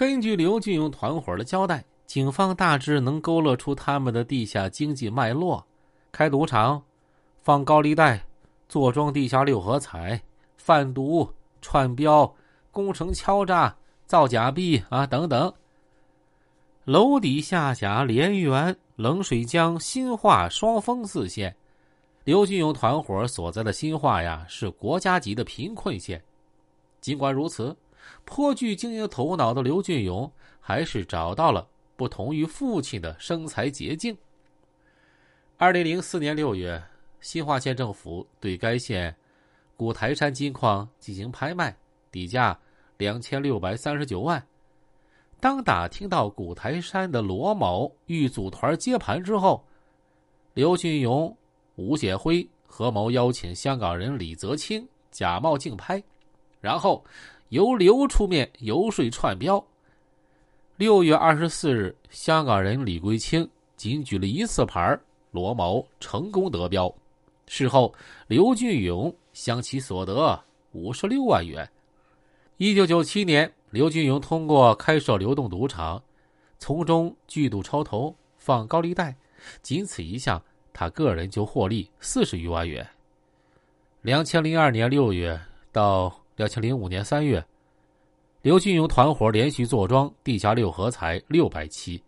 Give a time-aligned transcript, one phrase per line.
[0.00, 5.62] 根据刘俊勇团伙的交代，警方大致能勾勒出他们的地下经济脉络：
[6.10, 6.82] 开赌场、
[7.42, 8.24] 放高利贷、
[8.66, 10.18] 坐庄地下六合彩、
[10.56, 11.28] 贩毒、
[11.60, 12.34] 串标、
[12.70, 13.76] 工程敲诈、
[14.06, 15.52] 造假币啊等等。
[16.84, 21.54] 楼底下辖连源、冷水江、新化、双峰四县。
[22.24, 26.24] 刘俊勇团伙所在的新化呀，是国家级的贫困县。
[27.02, 27.76] 尽管如此，
[28.24, 34.16] 颇具经营头脑的刘俊勇还是找到了不同于父亲的生财捷径。
[35.56, 36.82] 二零零四年六月，
[37.20, 39.14] 新化县政府对该县
[39.76, 41.76] 古台山金矿进行拍卖，
[42.10, 42.58] 底价
[42.96, 44.42] 两千六百三十九万。
[45.38, 49.64] 当打听到古台山的罗某欲组团接盘之后，
[50.52, 51.34] 刘俊勇、
[51.76, 56.02] 吴显辉合谋邀请香港人李泽清假冒竞拍，
[56.60, 57.04] 然后
[57.50, 59.64] 由刘出面游说串标。
[60.76, 64.98] 六月二十四日，香港人李桂清仅举了一次牌，
[65.30, 66.92] 罗某成功得标。
[67.46, 67.94] 事后，
[68.26, 70.42] 刘俊勇向其所得
[70.72, 71.68] 五十六万元。
[72.56, 73.52] 一九九七年。
[73.70, 76.02] 刘俊勇通过开设流动赌场，
[76.58, 79.16] 从中聚赌超头、放高利贷，
[79.62, 80.42] 仅此一项，
[80.72, 82.84] 他个人就获利四十余万元。
[84.02, 87.44] 两千零二年六月到两千零五年三月，
[88.40, 92.02] 刘俊勇团伙连续坐庄地下六合彩六百期，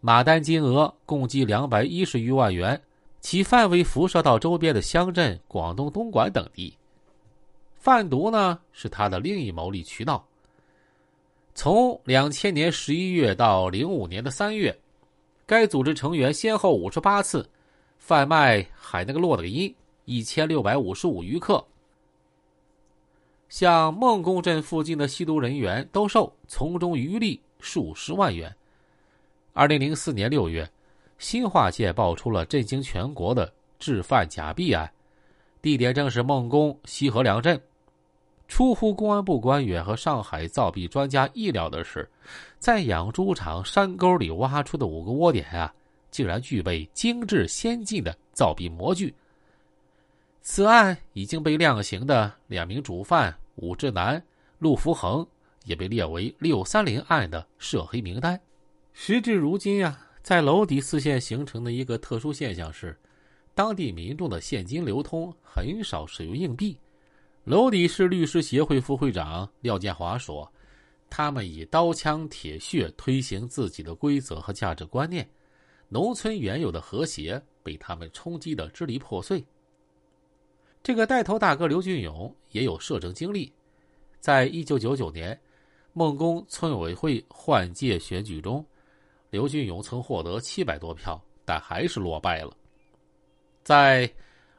[0.00, 2.80] 码单金额共计两百一十余万元，
[3.20, 6.78] 其范围辐射到周边的乡镇广东东莞等地。
[7.76, 10.24] 贩毒呢，是他的另一牟利渠道。
[11.52, 14.78] 从两千年十一月到零五年的三月，
[15.46, 17.44] 该组织成员先后五十八次
[17.98, 21.66] 贩卖海那个洛的因一千六百五十五余克，
[23.54, 28.52] 向孟公镇附近的吸毒人员兜售，从中渔利数十万元。
[29.52, 30.68] 二零零四年六月，
[31.18, 34.92] 新化界爆出了震惊全国的制贩假币案，
[35.62, 37.62] 地点正是孟公西河两镇。
[38.48, 42.10] 出乎公安部官员和上海造币专家意料的是，
[42.58, 45.72] 在养猪场山沟里挖出的五个窝点啊，
[46.10, 49.14] 竟然具备精致先进的造币模具。
[50.42, 54.22] 此案已经被量刑的两名主犯武志南、
[54.58, 55.26] 陆福恒
[55.64, 58.40] 也被列为“六三零案”的涉黑名单。
[58.92, 62.98] 时至如今呀，在娄底四县形成的一个特殊现象是，
[63.54, 66.78] 当地民众的现金流通很少使用硬币。
[67.44, 70.50] 娄底市律师协会副会长廖建华说
[71.10, 75.28] ：“他们以刀枪铁血推行自己的规则和价值观念，
[75.88, 79.44] 农村原有的和谐被他们冲击得支离破碎。”
[80.84, 83.50] 这个带头大哥刘俊勇也有摄政经历，
[84.20, 85.36] 在一九九九年
[85.94, 88.62] 孟公村委会换届选举中，
[89.30, 92.54] 刘俊勇曾获得七百多票，但还是落败了。
[93.62, 94.08] 在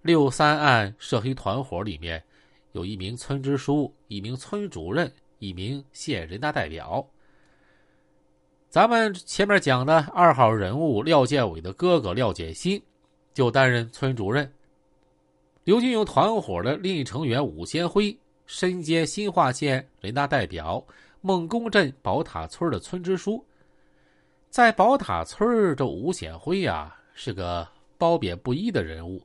[0.00, 2.22] 六三案涉黑团伙里面。
[2.70, 7.06] 有一名村支书，一名村主任，一名县人大代表。
[8.70, 12.82] 咱们前面讲的二号人物廖建伟的哥哥廖建新，
[13.34, 14.50] 就担任村主任。
[15.64, 20.84] 刘金勇团伙的另一成员武先辉身兼新化县人大代表、
[21.20, 23.44] 孟公镇宝塔村的村支书。
[24.50, 29.24] 在宝塔村，这吴显辉呀，是个褒贬不一的人物。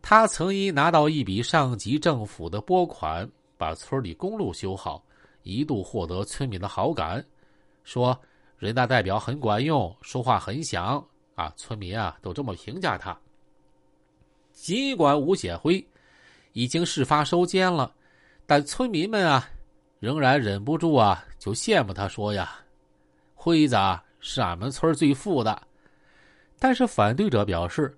[0.00, 3.28] 他曾因拿到一笔上级政府的拨款，
[3.58, 5.04] 把村里公路修好，
[5.42, 7.22] 一度获得村民的好感，
[7.82, 8.16] 说
[8.56, 13.18] 人大代表很管用，说话很响啊，村民啊都这么评价他。
[14.62, 15.82] 尽管吴显辉
[16.52, 17.94] 已经事发收监了，
[18.44, 19.48] 但村民们啊
[20.00, 22.60] 仍然忍不住啊就羡慕他，说呀
[23.34, 23.74] ：“辉子
[24.20, 25.62] 是俺们村最富的。”
[26.60, 27.96] 但是反对者表示，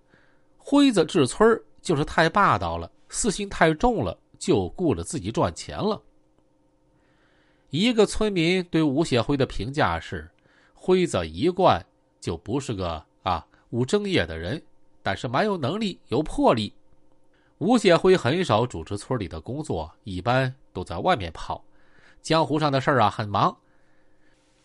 [0.56, 6.00] 辉子治村就是太霸道了，私心太重了，就顾着自己赚钱了。
[7.70, 10.30] 一个村民对吴显辉的评价是：
[10.74, 11.84] 辉子一贯
[12.20, 14.62] 就不是个啊务正业的人，
[15.02, 16.72] 但是蛮有能力、有魄力。
[17.58, 21.62] 吴显辉很少主持村里的工作，一般都在外面跑，
[22.20, 23.56] 江湖上的事儿啊很忙。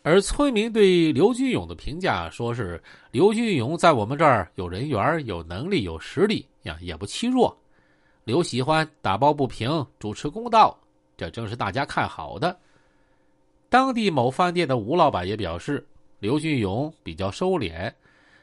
[0.03, 2.81] 而村民对刘俊勇的评价，说是
[3.11, 7.55] 刘俊勇在我们这儿有人缘、有能力、有实力呀，也不欺弱。
[8.23, 10.77] 刘喜欢打抱不平、主持公道，
[11.17, 12.57] 这正是大家看好的。
[13.69, 15.85] 当地某饭店的吴老板也表示，
[16.19, 17.91] 刘俊勇比较收敛，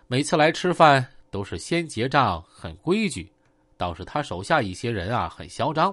[0.06, 3.29] 每次来吃饭都是先结账，很规矩。
[3.77, 5.93] 倒是他手下一些人啊，很嚣张。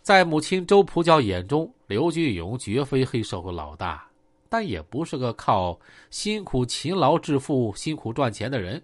[0.00, 4.08] 在母亲周普教眼中，刘俊勇绝非黑社会老大。
[4.48, 5.78] 但也不是个靠
[6.08, 8.82] 辛苦勤劳致富、辛苦赚钱的人。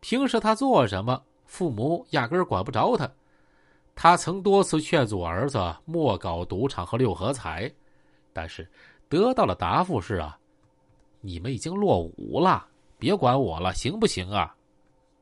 [0.00, 3.10] 平时他做什么，父母压根管不着他。
[3.94, 7.72] 他曾多次劝阻儿子莫搞赌场和六合彩，
[8.34, 8.68] 但是
[9.08, 10.38] 得到的答复是：啊，
[11.22, 12.66] 你们已经落伍了，
[12.98, 14.55] 别管我了，行不行啊？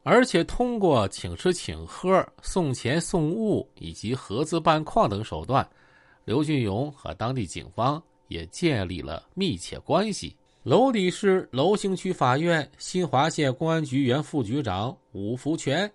[0.07, 5.67] 而且通过请吃请喝、送钱送物以及合资办矿等手段，
[6.27, 10.37] 刘俊勇和当地警方也建立了密切关系。
[10.63, 15.91] 娄底市娄兴区法院新华县公安局原副局长武福全、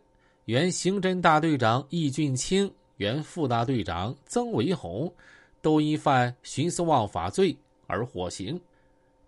[0.46, 5.14] 原刑侦大队长易俊清、原副大队长曾维红，
[5.62, 8.60] 都因犯徇私枉法罪而获刑。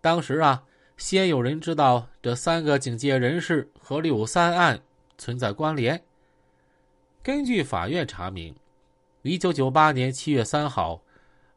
[0.02, 0.64] 当时啊。
[1.02, 4.80] 先有人知道这三个警界人士和六三案
[5.18, 6.00] 存在关联。
[7.24, 8.56] 根据法院查明，
[9.24, 11.02] 一九九八年七月三号，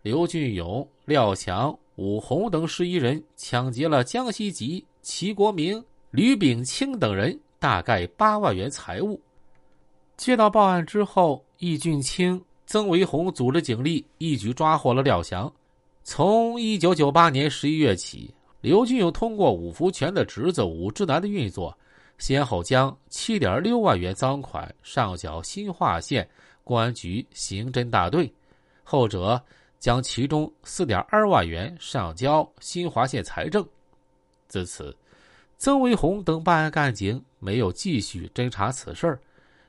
[0.00, 9.20] 刘俊勇、廖强、武红等十一人抢劫了江西籍齐国明、吕炳清等人大概八万元财物。
[10.16, 15.52] 接到报案之后，易俊清、曾维红组织警力一举抓获了廖强。
[16.02, 18.32] 从一九九八年十一月起。
[18.64, 21.76] 刘俊勇通过武福全的侄子武志南的运作，
[22.16, 26.26] 先后将七点六万元赃款上缴新化县
[26.64, 28.32] 公安局刑侦大队，
[28.82, 29.38] 后者
[29.78, 33.62] 将其中四点二万元上交新华县财政。
[34.48, 34.96] 自此，
[35.58, 39.20] 曾维红等办案干警没有继续侦查此事，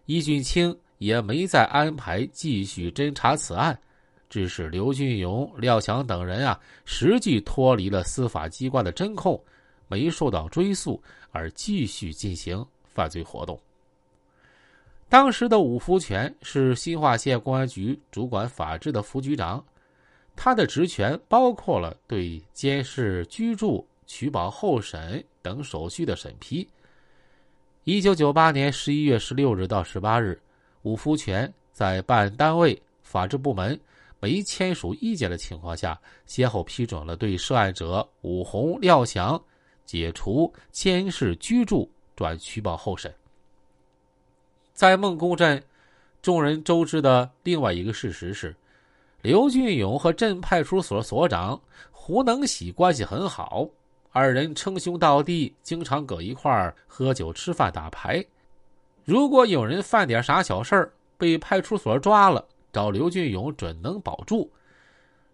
[0.05, 3.77] 易俊清也没再安排继续侦查此案。
[4.29, 9.41] 致使刘俊勇、廖强等人啊，实际脱离了司法机关的侦控，
[9.87, 11.01] 没受到追诉，
[11.31, 13.59] 而继续进行犯罪活动。
[15.07, 19.63] 当时的武福全是新化县公安局主管法制的副局长，
[20.35, 26.67] 他的职权包括了对监视居住、取保候审等手续的审批。
[27.83, 30.41] 一九九八年十一月十六日到十八日，
[30.81, 33.79] 武福全在办案单位法制部门。
[34.25, 35.95] 没签署意见的情况下，
[36.25, 39.39] 先后批准了对涉案者武红、廖翔
[39.85, 43.13] 解除监视居住转取保候审。
[44.73, 45.61] 在孟公镇，
[46.23, 48.55] 众人周知的另外一个事实是，
[49.21, 51.61] 刘俊勇和镇派出所所长
[51.91, 53.69] 胡能喜关系很好，
[54.11, 58.25] 二人称兄道弟，经常搁一块儿喝酒、吃饭、打牌。
[59.03, 62.43] 如果有人犯点啥小事儿，被派出所抓了。
[62.75, 64.51] 找刘俊勇准能保住。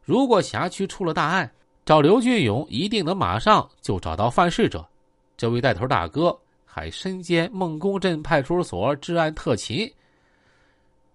[0.04, 1.52] 如果辖区出了大案，
[1.84, 4.88] 找刘俊勇一定能马上就找到犯事者。
[5.36, 9.92] 这位带头大哥还身兼孟公镇派出所治安特勤。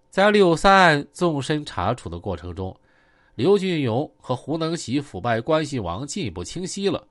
[0.09, 2.77] 在六三案纵深查处的过程中，
[3.35, 7.07] 刘俊勇和胡能喜腐败关系网进一步清晰了。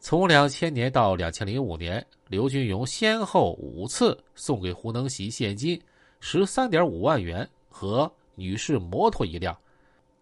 [0.00, 5.78] 从两千年到两千零五年，刘俊勇先后五次送给胡能喜现金
[6.20, 7.46] 十三点五万元。
[7.74, 9.56] 和女士摩托一辆。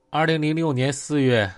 [0.08, 1.52] 二零零六年四月，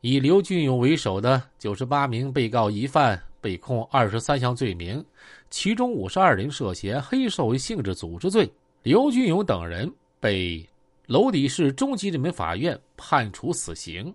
[0.00, 5.04] 以刘俊勇为首的九十八名被告疑犯被控二十三项罪名，
[5.48, 8.50] 其中五十二人涉嫌黑社会性质组织罪。
[8.82, 9.88] 刘俊勇等人
[10.18, 10.68] 被
[11.06, 14.12] 娄底市中级人民法院判处死刑。